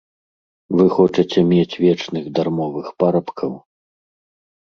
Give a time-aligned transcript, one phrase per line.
[0.77, 3.53] Вы хочаце мець вечных дармовых парабкаў?